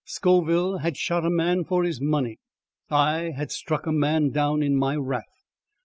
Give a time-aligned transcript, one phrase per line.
[0.03, 2.39] Scoville had shot a man for his money.
[2.89, 5.45] I had struck a man down in my wrath.